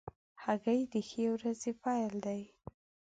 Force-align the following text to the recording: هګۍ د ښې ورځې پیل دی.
هګۍ 0.43 0.81
د 0.93 0.95
ښې 1.07 1.23
ورځې 1.33 1.71
پیل 1.83 2.13
دی. 2.25 2.41